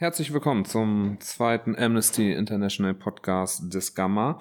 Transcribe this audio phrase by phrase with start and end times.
[0.00, 4.38] Herzlich willkommen zum zweiten Amnesty International Podcast des Gamma.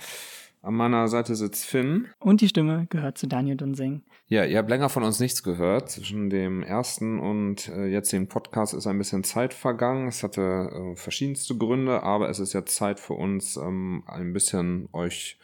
[0.62, 2.10] An meiner Seite sitzt Finn.
[2.20, 4.04] Und die Stimme gehört zu Daniel Dunsing.
[4.28, 5.90] Ja, ihr habt länger von uns nichts gehört.
[5.90, 10.08] Zwischen dem ersten und äh, jetzt dem Podcast ist ein bisschen Zeit vergangen.
[10.08, 14.90] Es hatte äh, verschiedenste Gründe, aber es ist jetzt Zeit für uns, ähm, ein bisschen
[14.94, 15.40] euch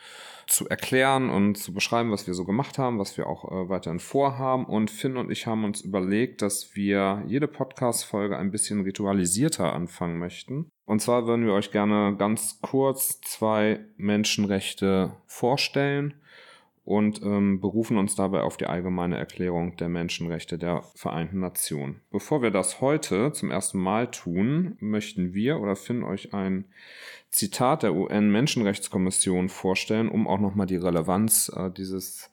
[0.48, 4.00] zu erklären und zu beschreiben, was wir so gemacht haben, was wir auch äh, weiterhin
[4.00, 4.66] vorhaben.
[4.66, 10.20] Und Finn und ich haben uns überlegt, dass wir jede Podcast-Folge ein bisschen ritualisierter anfangen
[10.20, 10.70] möchten.
[10.86, 16.16] Und zwar würden wir euch gerne ganz kurz zwei Menschenrechte vorstellen
[16.86, 22.02] und ähm, berufen uns dabei auf die allgemeine Erklärung der Menschenrechte der Vereinten Nationen.
[22.12, 26.66] Bevor wir das heute zum ersten Mal tun, möchten wir oder Finn euch ein
[27.30, 32.30] Zitat der UN-Menschenrechtskommission vorstellen, um auch nochmal die Relevanz äh, dieses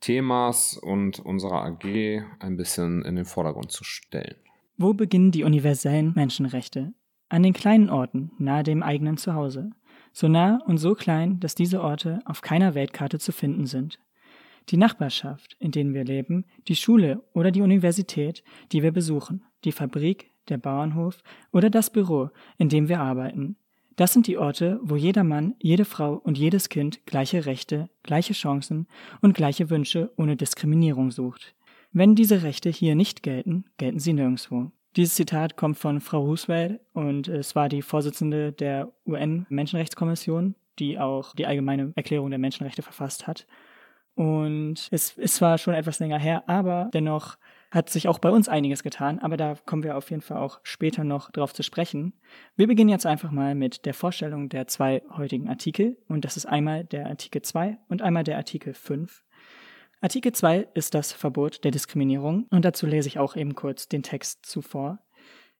[0.00, 4.36] Themas und unserer AG ein bisschen in den Vordergrund zu stellen.
[4.76, 6.92] Wo beginnen die universellen Menschenrechte?
[7.30, 9.70] An den kleinen Orten, nahe dem eigenen Zuhause
[10.12, 13.98] so nah und so klein, dass diese Orte auf keiner Weltkarte zu finden sind.
[14.70, 18.42] Die Nachbarschaft, in denen wir leben, die Schule oder die Universität,
[18.72, 23.56] die wir besuchen, die Fabrik, der Bauernhof oder das Büro, in dem wir arbeiten.
[23.96, 28.32] Das sind die Orte, wo jeder Mann, jede Frau und jedes Kind gleiche Rechte, gleiche
[28.32, 28.86] Chancen
[29.22, 31.54] und gleiche Wünsche ohne Diskriminierung sucht.
[31.90, 34.70] Wenn diese Rechte hier nicht gelten, gelten sie nirgendwo.
[34.96, 41.34] Dieses Zitat kommt von Frau Roosevelt und es war die Vorsitzende der UN-Menschenrechtskommission, die auch
[41.34, 43.46] die allgemeine Erklärung der Menschenrechte verfasst hat.
[44.14, 47.36] Und es ist zwar schon etwas länger her, aber dennoch
[47.70, 50.58] hat sich auch bei uns einiges getan, aber da kommen wir auf jeden Fall auch
[50.64, 52.14] später noch drauf zu sprechen.
[52.56, 56.46] Wir beginnen jetzt einfach mal mit der Vorstellung der zwei heutigen Artikel und das ist
[56.46, 59.22] einmal der Artikel 2 und einmal der Artikel 5.
[60.00, 64.04] Artikel 2 ist das Verbot der Diskriminierung und dazu lese ich auch eben kurz den
[64.04, 65.00] Text zuvor.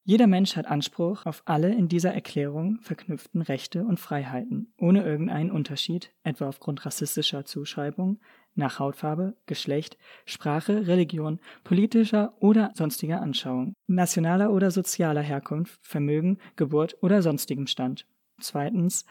[0.05, 5.51] Jeder Mensch hat Anspruch auf alle in dieser Erklärung verknüpften Rechte und Freiheiten, ohne irgendeinen
[5.51, 8.21] Unterschied, etwa aufgrund rassistischer Zuschreibung,
[8.55, 16.97] nach Hautfarbe, Geschlecht, Sprache, Religion, politischer oder sonstiger Anschauung, nationaler oder sozialer Herkunft, Vermögen, Geburt
[17.03, 18.07] oder sonstigem Stand.
[18.41, 19.05] Zweitens,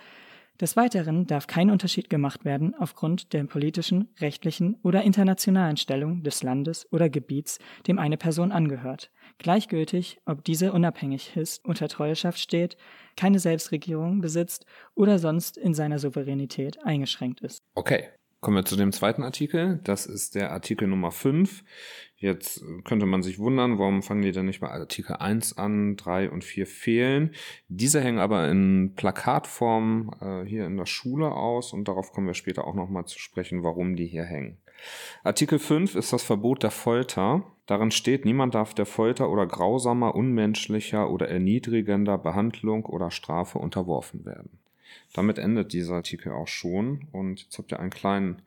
[0.59, 6.41] des Weiteren darf kein Unterschied gemacht werden aufgrund der politischen, rechtlichen oder internationalen Stellung des
[6.44, 9.12] Landes oder Gebiets, dem eine Person angehört.
[9.38, 12.78] Gleichgültig, ob diese unabhängig ist, unter Treueschaft steht,
[13.16, 17.62] keine Selbstregierung besitzt oder sonst in seiner Souveränität eingeschränkt ist.
[17.75, 18.09] Okay,
[18.40, 19.80] Kommen wir zu dem zweiten Artikel.
[19.84, 21.64] Das ist der Artikel Nummer 5.
[22.18, 26.30] Jetzt könnte man sich wundern, warum fangen die denn nicht bei Artikel 1 an, 3
[26.30, 27.34] und 4 fehlen.
[27.68, 32.36] Diese hängen aber in Plakatform äh, hier in der Schule aus und darauf kommen wir
[32.36, 34.58] später auch nochmal zu sprechen, warum die hier hängen.
[35.24, 37.44] Artikel 5 ist das Verbot der Folter.
[37.66, 44.25] Darin steht, niemand darf der Folter oder grausamer, unmenschlicher oder erniedrigender Behandlung oder Strafe unterworfen
[44.25, 44.59] werden.
[45.13, 47.08] Damit endet dieser Artikel auch schon.
[47.12, 48.41] Und jetzt habt ihr einen kleinen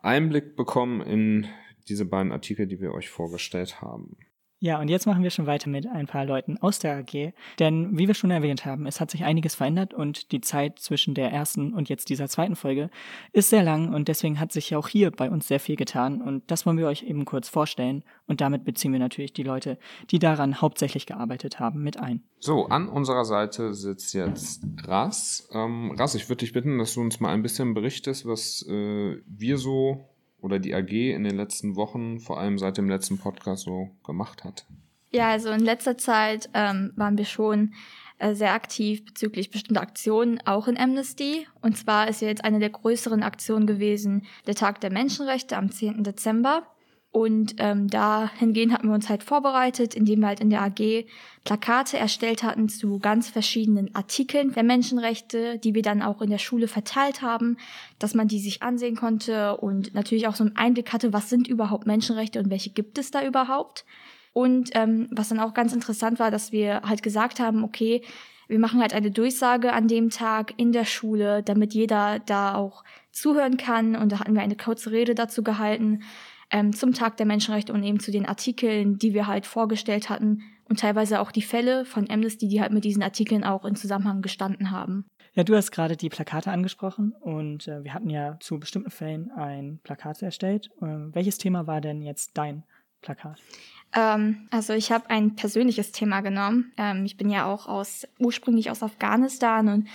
[0.00, 1.46] Einblick bekommen in
[1.88, 4.16] diese beiden Artikel, die wir euch vorgestellt haben.
[4.64, 7.34] Ja, und jetzt machen wir schon weiter mit ein paar Leuten aus der AG.
[7.58, 11.12] Denn wie wir schon erwähnt haben, es hat sich einiges verändert und die Zeit zwischen
[11.12, 12.88] der ersten und jetzt dieser zweiten Folge
[13.34, 16.22] ist sehr lang und deswegen hat sich ja auch hier bei uns sehr viel getan
[16.22, 19.76] und das wollen wir euch eben kurz vorstellen und damit beziehen wir natürlich die Leute,
[20.10, 22.22] die daran hauptsächlich gearbeitet haben, mit ein.
[22.38, 25.46] So, an unserer Seite sitzt jetzt Ras.
[25.52, 29.18] Ähm, Ras, ich würde dich bitten, dass du uns mal ein bisschen berichtest, was äh,
[29.26, 30.08] wir so
[30.44, 34.44] oder die AG in den letzten Wochen, vor allem seit dem letzten Podcast, so gemacht
[34.44, 34.66] hat?
[35.10, 37.72] Ja, also in letzter Zeit ähm, waren wir schon
[38.18, 41.46] äh, sehr aktiv bezüglich bestimmter Aktionen, auch in Amnesty.
[41.62, 45.70] Und zwar ist ja jetzt eine der größeren Aktionen gewesen der Tag der Menschenrechte am
[45.70, 46.04] 10.
[46.04, 46.66] Dezember.
[47.14, 51.06] Und ähm, dahingehend hatten wir uns halt vorbereitet, indem wir halt in der AG
[51.44, 56.38] Plakate erstellt hatten zu ganz verschiedenen Artikeln der Menschenrechte, die wir dann auch in der
[56.38, 57.56] Schule verteilt haben,
[58.00, 61.46] dass man die sich ansehen konnte und natürlich auch so einen Einblick hatte, was sind
[61.46, 63.84] überhaupt Menschenrechte und welche gibt es da überhaupt.
[64.32, 68.02] Und ähm, was dann auch ganz interessant war, dass wir halt gesagt haben, okay,
[68.48, 72.82] wir machen halt eine Durchsage an dem Tag in der Schule, damit jeder da auch
[73.12, 73.94] zuhören kann.
[73.94, 76.02] Und da hatten wir eine kurze Rede dazu gehalten
[76.50, 80.42] ähm, zum Tag der Menschenrechte und eben zu den Artikeln, die wir halt vorgestellt hatten
[80.68, 84.22] und teilweise auch die Fälle von Amnesty, die halt mit diesen Artikeln auch in Zusammenhang
[84.22, 85.04] gestanden haben.
[85.34, 89.30] Ja, du hast gerade die Plakate angesprochen und äh, wir hatten ja zu bestimmten Fällen
[89.32, 90.70] ein Plakat erstellt.
[90.80, 92.62] Ähm, welches Thema war denn jetzt dein
[93.02, 93.40] Plakat?
[93.94, 96.72] Ähm, also ich habe ein persönliches Thema genommen.
[96.76, 99.88] Ähm, ich bin ja auch aus ursprünglich aus Afghanistan und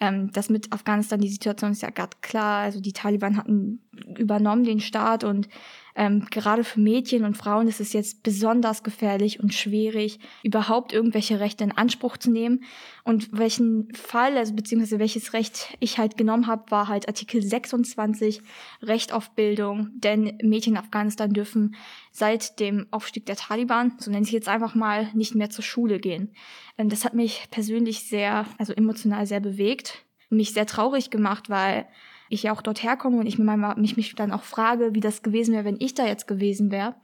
[0.00, 2.62] ähm, das mit Afghanistan, die Situation ist ja gerade klar.
[2.62, 3.80] Also die Taliban hatten
[4.18, 5.48] übernommen den Staat und
[5.96, 11.40] Ähm, gerade für Mädchen und Frauen ist es jetzt besonders gefährlich und schwierig, überhaupt irgendwelche
[11.40, 12.64] Rechte in Anspruch zu nehmen.
[13.02, 18.42] Und welchen Fall, also beziehungsweise welches Recht ich halt genommen habe, war halt Artikel 26,
[18.82, 19.88] Recht auf Bildung.
[19.94, 21.76] Denn Mädchen in Afghanistan dürfen
[22.12, 25.98] seit dem Aufstieg der Taliban, so nenne ich jetzt einfach mal, nicht mehr zur Schule
[25.98, 26.34] gehen.
[26.76, 31.86] Ähm, das hat mich persönlich sehr, also emotional sehr bewegt, mich sehr traurig gemacht, weil
[32.28, 35.54] ich ja auch dort herkomme und ich mich, mich dann auch frage, wie das gewesen
[35.54, 36.94] wäre, wenn ich da jetzt gewesen wäre.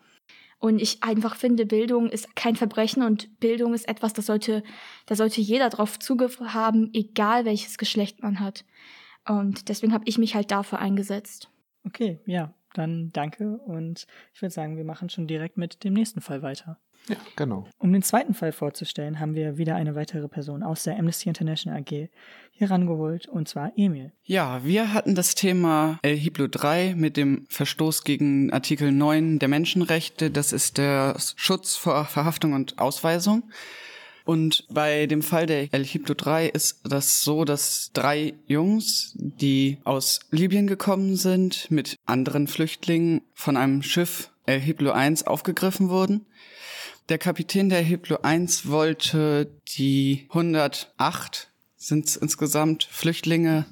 [0.59, 4.63] Und ich einfach finde, Bildung ist kein Verbrechen und Bildung ist etwas, das sollte,
[5.07, 8.65] da sollte jeder drauf Zugriff haben, egal welches Geschlecht man hat.
[9.29, 11.51] Und deswegen habe ich mich halt dafür eingesetzt.
[11.85, 16.21] Okay, ja, dann danke und ich würde sagen, wir machen schon direkt mit dem nächsten
[16.21, 16.79] Fall weiter.
[17.09, 17.67] Ja, genau.
[17.79, 21.81] Um den zweiten Fall vorzustellen, haben wir wieder eine weitere Person aus der Amnesty International
[21.81, 22.09] AG
[22.53, 24.13] hier rangeholt, und zwar Emil.
[24.23, 29.49] Ja, wir hatten das Thema El Hiblo 3 mit dem Verstoß gegen Artikel 9 der
[29.49, 30.31] Menschenrechte.
[30.31, 33.51] Das ist der Schutz vor Verhaftung und Ausweisung.
[34.25, 39.79] Und bei dem Fall der El Hiblo 3 ist das so, dass drei Jungs, die
[39.85, 46.27] aus Libyen gekommen sind, mit anderen Flüchtlingen von einem Schiff El Hiblo 1 aufgegriffen wurden.
[47.09, 53.67] Der Kapitän der Hiblo 1 wollte die 108 sind insgesamt Flüchtlinge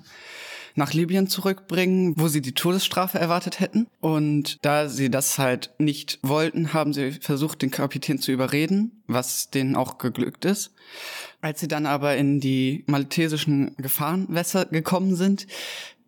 [0.75, 3.87] nach Libyen zurückbringen, wo sie die Todesstrafe erwartet hätten.
[4.01, 9.51] Und da sie das halt nicht wollten, haben sie versucht, den Kapitän zu überreden, was
[9.51, 10.73] denen auch geglückt ist.
[11.41, 15.47] Als sie dann aber in die maltesischen Gefahrenwässer gekommen sind,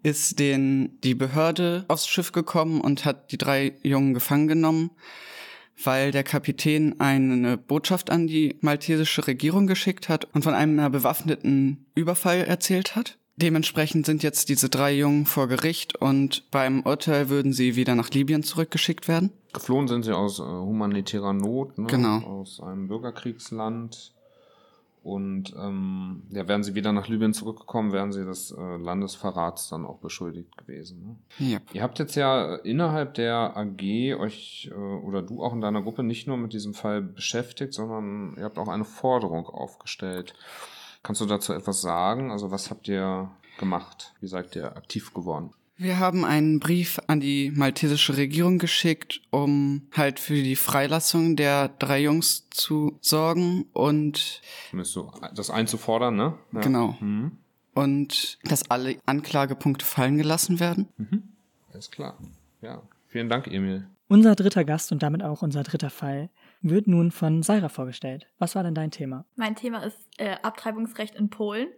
[0.02, 4.90] ist denen die Behörde aufs Schiff gekommen und hat die drei Jungen gefangen genommen
[5.84, 11.86] weil der Kapitän eine Botschaft an die maltesische Regierung geschickt hat und von einem bewaffneten
[11.94, 13.18] Überfall erzählt hat.
[13.36, 18.10] Dementsprechend sind jetzt diese drei Jungen vor Gericht und beim Urteil würden sie wieder nach
[18.10, 19.30] Libyen zurückgeschickt werden.
[19.52, 21.86] Geflohen sind sie aus äh, humanitärer Not, ne?
[21.86, 22.18] genau.
[22.18, 24.12] aus einem Bürgerkriegsland.
[25.02, 29.84] Und ähm, ja, wären sie wieder nach Libyen zurückgekommen, wären sie des äh, Landesverrats dann
[29.84, 31.18] auch beschuldigt gewesen.
[31.40, 31.54] Ne?
[31.54, 31.62] Yep.
[31.72, 33.82] Ihr habt jetzt ja innerhalb der AG
[34.20, 38.36] euch äh, oder du auch in deiner Gruppe nicht nur mit diesem Fall beschäftigt, sondern
[38.36, 40.34] ihr habt auch eine Forderung aufgestellt.
[41.02, 42.30] Kannst du dazu etwas sagen?
[42.30, 44.14] Also was habt ihr gemacht?
[44.20, 45.50] Wie seid ihr aktiv geworden?
[45.76, 51.68] Wir haben einen Brief an die maltesische Regierung geschickt, um halt für die Freilassung der
[51.68, 54.42] drei Jungs zu sorgen und
[54.82, 56.34] so das einzufordern, ne?
[56.52, 56.60] Ja.
[56.60, 56.96] Genau.
[57.00, 57.32] Mhm.
[57.74, 60.88] Und dass alle Anklagepunkte fallen gelassen werden.
[60.98, 61.22] Mhm.
[61.72, 62.16] Alles klar.
[62.60, 62.82] Ja.
[63.08, 63.86] Vielen Dank, Emil.
[64.08, 66.28] Unser dritter Gast und damit auch unser dritter Fall
[66.62, 68.26] wird nun von Saira vorgestellt.
[68.38, 69.24] Was war denn dein Thema?
[69.36, 71.68] Mein Thema ist äh, Abtreibungsrecht in Polen.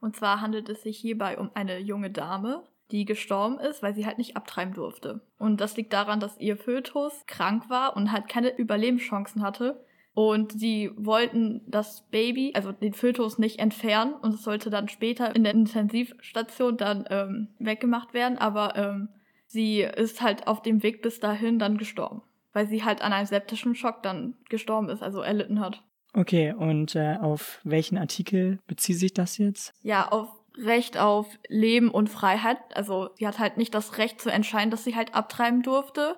[0.00, 4.06] Und zwar handelt es sich hierbei um eine junge Dame, die gestorben ist, weil sie
[4.06, 5.20] halt nicht abtreiben durfte.
[5.38, 9.84] Und das liegt daran, dass ihr Fötus krank war und halt keine Überlebenschancen hatte.
[10.12, 15.34] Und sie wollten das Baby, also den Fötus, nicht entfernen und es sollte dann später
[15.36, 18.36] in der Intensivstation dann ähm, weggemacht werden.
[18.36, 19.08] Aber ähm,
[19.46, 22.22] sie ist halt auf dem Weg bis dahin dann gestorben,
[22.52, 25.82] weil sie halt an einem septischen Schock dann gestorben ist, also erlitten hat.
[26.12, 29.72] Okay, und äh, auf welchen Artikel bezieht sich das jetzt?
[29.82, 32.58] Ja, auf Recht auf Leben und Freiheit.
[32.74, 36.16] Also sie hat halt nicht das Recht zu entscheiden, dass sie halt abtreiben durfte,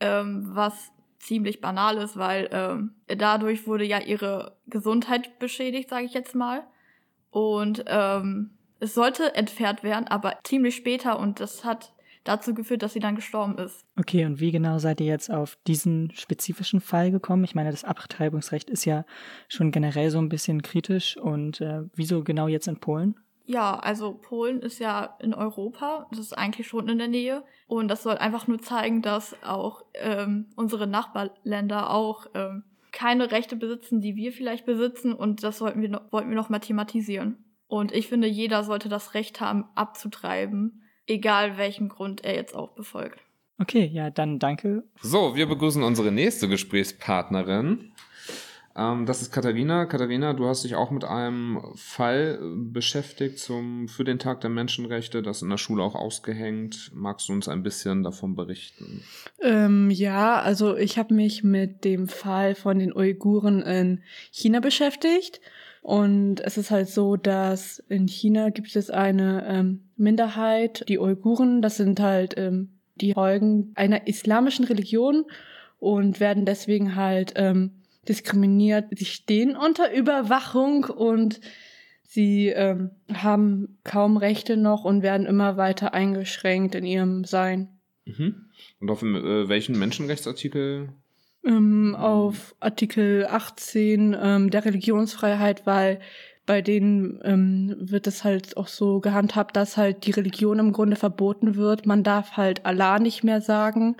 [0.00, 6.14] ähm, was ziemlich banal ist, weil ähm, dadurch wurde ja ihre Gesundheit beschädigt, sage ich
[6.14, 6.66] jetzt mal.
[7.30, 8.50] Und ähm,
[8.80, 11.92] es sollte entfernt werden, aber ziemlich später und das hat
[12.24, 13.84] dazu geführt, dass sie dann gestorben ist.
[13.98, 17.44] Okay, und wie genau seid ihr jetzt auf diesen spezifischen Fall gekommen?
[17.44, 19.04] Ich meine, das Abtreibungsrecht ist ja
[19.48, 23.16] schon generell so ein bisschen kritisch und äh, wieso genau jetzt in Polen?
[23.44, 27.42] Ja, also Polen ist ja in Europa, das ist eigentlich schon in der Nähe.
[27.66, 33.56] Und das soll einfach nur zeigen, dass auch ähm, unsere Nachbarländer auch ähm, keine Rechte
[33.56, 35.12] besitzen, die wir vielleicht besitzen.
[35.12, 37.44] Und das sollten wir noch, wollten wir noch mal thematisieren.
[37.66, 42.72] Und ich finde, jeder sollte das Recht haben, abzutreiben, egal welchen Grund er jetzt auch
[42.74, 43.18] befolgt.
[43.58, 44.84] Okay, ja, dann danke.
[45.00, 47.92] So, wir begrüßen unsere nächste Gesprächspartnerin.
[48.74, 49.86] Ähm, das ist Katharina.
[49.86, 55.22] Katharina, du hast dich auch mit einem Fall beschäftigt zum, für den Tag der Menschenrechte,
[55.22, 56.90] das in der Schule auch ausgehängt.
[56.94, 59.04] Magst du uns ein bisschen davon berichten?
[59.40, 65.40] Ähm, ja, also ich habe mich mit dem Fall von den Uiguren in China beschäftigt.
[65.82, 71.60] Und es ist halt so, dass in China gibt es eine ähm, Minderheit, die Uiguren,
[71.60, 75.24] das sind halt ähm, die Folgen einer islamischen Religion
[75.80, 78.86] und werden deswegen halt ähm, diskriminiert.
[78.92, 81.40] Sie stehen unter Überwachung und
[82.04, 87.80] sie ähm, haben kaum Rechte noch und werden immer weiter eingeschränkt in ihrem Sein.
[88.04, 88.50] Mhm.
[88.78, 90.90] Und auf äh, welchen Menschenrechtsartikel?
[91.44, 95.98] Ähm, auf Artikel 18 ähm, der Religionsfreiheit, weil
[96.46, 100.96] bei denen ähm, wird es halt auch so gehandhabt, dass halt die Religion im Grunde
[100.96, 101.86] verboten wird.
[101.86, 103.96] Man darf halt Allah nicht mehr sagen.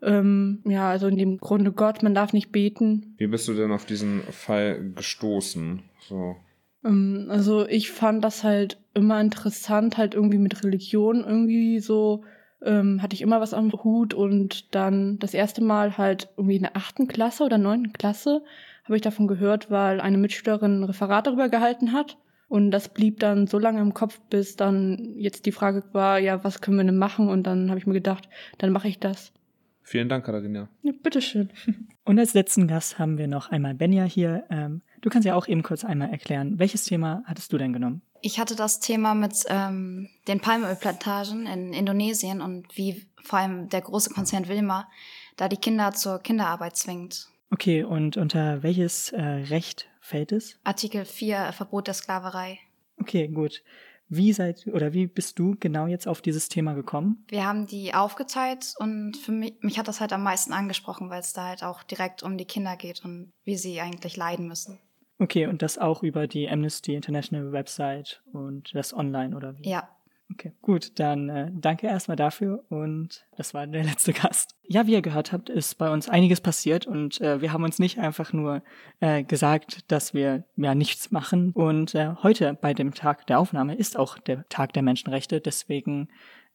[0.00, 3.14] Ähm, ja, also in dem Grunde Gott, man darf nicht beten.
[3.18, 5.82] Wie bist du denn auf diesen Fall gestoßen?
[6.00, 6.36] So.
[6.84, 12.24] Ähm, also ich fand das halt immer interessant, halt irgendwie mit Religion irgendwie so
[12.64, 16.62] ähm, hatte ich immer was am Hut und dann das erste Mal halt irgendwie in
[16.62, 18.42] der achten Klasse oder neunten Klasse
[18.84, 22.16] habe ich davon gehört, weil eine Mitschülerin ein Referat darüber gehalten hat.
[22.48, 26.44] Und das blieb dann so lange im Kopf, bis dann jetzt die Frage war, ja,
[26.44, 27.28] was können wir denn machen?
[27.28, 28.28] Und dann habe ich mir gedacht,
[28.58, 29.32] dann mache ich das.
[29.80, 30.68] Vielen Dank, Katharina.
[30.82, 31.50] Ja, bitteschön.
[32.04, 34.44] Und als letzten Gast haben wir noch einmal Benja hier.
[34.50, 38.02] Ähm, du kannst ja auch eben kurz einmal erklären, welches Thema hattest du denn genommen?
[38.24, 43.80] Ich hatte das Thema mit ähm, den Palmölplantagen in Indonesien und wie vor allem der
[43.80, 44.88] große Konzern Wilma
[45.36, 47.28] da die Kinder zur Kinderarbeit zwingt.
[47.50, 50.58] Okay, und unter welches äh, Recht fällt es?
[50.62, 52.60] Artikel 4, Verbot der Sklaverei.
[52.98, 53.62] Okay, gut.
[54.08, 57.24] Wie seid oder wie bist du genau jetzt auf dieses Thema gekommen?
[57.28, 61.20] Wir haben die aufgeteilt und für mich, mich hat das halt am meisten angesprochen, weil
[61.20, 64.78] es da halt auch direkt um die Kinder geht und wie sie eigentlich leiden müssen.
[65.18, 69.68] Okay, und das auch über die Amnesty International Website und das online oder wie?
[69.68, 69.88] Ja.
[70.32, 74.56] Okay, gut, dann äh, danke erstmal dafür und das war der letzte Gast.
[74.62, 77.78] Ja, wie ihr gehört habt, ist bei uns einiges passiert und äh, wir haben uns
[77.78, 78.62] nicht einfach nur
[79.00, 83.74] äh, gesagt, dass wir ja nichts machen und äh, heute bei dem Tag der Aufnahme
[83.74, 86.08] ist auch der Tag der Menschenrechte, deswegen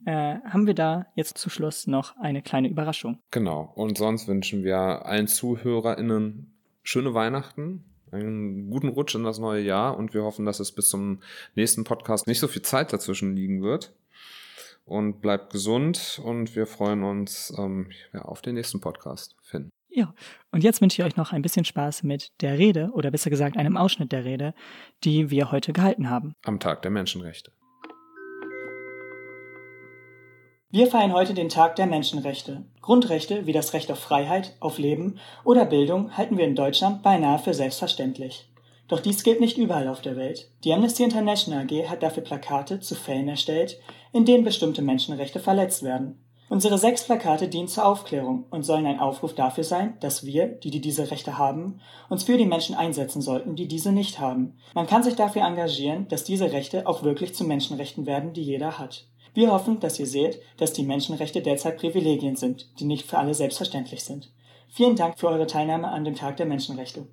[0.06, 3.20] äh, haben wir da jetzt zu Schluss noch eine kleine Überraschung.
[3.32, 9.62] Genau, und sonst wünschen wir allen ZuhörerInnen schöne Weihnachten, einen guten Rutsch in das neue
[9.62, 11.22] Jahr und wir hoffen, dass es bis zum
[11.56, 13.94] nächsten Podcast nicht so viel Zeit dazwischen liegen wird.
[14.86, 19.36] Und bleibt gesund und wir freuen uns ähm, ja, auf den nächsten Podcast.
[19.42, 19.70] Finn.
[19.90, 20.14] Ja,
[20.52, 23.58] und jetzt wünsche ich euch noch ein bisschen Spaß mit der Rede oder besser gesagt
[23.58, 24.54] einem Ausschnitt der Rede,
[25.04, 26.36] die wir heute gehalten haben.
[26.44, 27.52] Am Tag der Menschenrechte.
[30.70, 32.66] Wir feiern heute den Tag der Menschenrechte.
[32.82, 37.40] Grundrechte wie das Recht auf Freiheit, auf Leben oder Bildung halten wir in Deutschland beinahe
[37.40, 38.50] für selbstverständlich.
[38.90, 40.52] Doch dies gilt nicht überall auf der Welt.
[40.66, 43.80] Die Amnesty International AG hat dafür Plakate zu Fällen erstellt,
[44.12, 46.20] in denen bestimmte Menschenrechte verletzt werden.
[46.50, 50.72] Unsere sechs Plakate dienen zur Aufklärung und sollen ein Aufruf dafür sein, dass wir, die,
[50.72, 54.58] die diese Rechte haben, uns für die Menschen einsetzen sollten, die diese nicht haben.
[54.74, 58.80] Man kann sich dafür engagieren, dass diese Rechte auch wirklich zu Menschenrechten werden, die jeder
[58.80, 59.08] hat.
[59.34, 63.34] Wir hoffen, dass ihr seht, dass die Menschenrechte derzeit Privilegien sind, die nicht für alle
[63.34, 64.32] selbstverständlich sind.
[64.70, 67.06] Vielen Dank für eure Teilnahme an dem Tag der Menschenrechte.